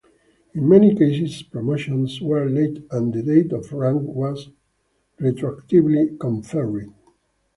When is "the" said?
3.13-3.21